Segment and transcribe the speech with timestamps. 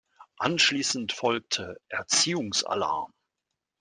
[0.39, 3.13] Anschließend folgte "Erziehungs-Alarm".